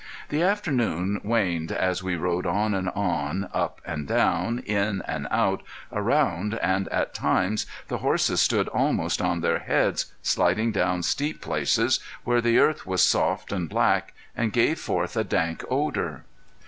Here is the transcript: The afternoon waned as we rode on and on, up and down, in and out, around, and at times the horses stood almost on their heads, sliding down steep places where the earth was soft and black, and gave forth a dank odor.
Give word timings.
The 0.29 0.41
afternoon 0.41 1.21
waned 1.23 1.71
as 1.71 2.01
we 2.01 2.15
rode 2.15 2.47
on 2.47 2.73
and 2.73 2.89
on, 2.95 3.47
up 3.53 3.79
and 3.85 4.07
down, 4.07 4.57
in 4.65 5.03
and 5.07 5.27
out, 5.29 5.61
around, 5.91 6.55
and 6.55 6.87
at 6.87 7.13
times 7.13 7.67
the 7.87 7.99
horses 7.99 8.41
stood 8.41 8.67
almost 8.69 9.21
on 9.21 9.41
their 9.41 9.59
heads, 9.59 10.11
sliding 10.23 10.71
down 10.71 11.03
steep 11.03 11.39
places 11.39 11.99
where 12.23 12.41
the 12.41 12.57
earth 12.57 12.87
was 12.87 13.03
soft 13.05 13.51
and 13.51 13.69
black, 13.69 14.15
and 14.35 14.51
gave 14.53 14.79
forth 14.79 15.15
a 15.15 15.23
dank 15.23 15.63
odor. 15.69 16.25